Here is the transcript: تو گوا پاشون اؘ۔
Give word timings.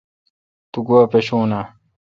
تو 0.71 0.79
گوا 0.87 1.01
پاشون 1.11 1.51
اؘ۔ 1.59 1.63